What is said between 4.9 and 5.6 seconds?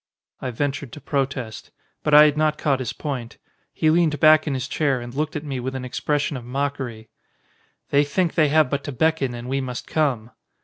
and looked at me